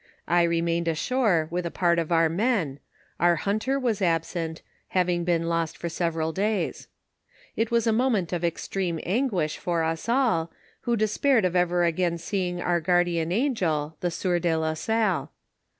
[0.27, 2.79] I re mained ashore with a part of our men:
[3.19, 6.87] our hunter was absent, having been lost for some days.
[7.55, 10.51] It was a moment of extreme anguish for us all,
[10.89, 15.31] who despaired of ever again seeing our guardian angel, the sieur de la Salle.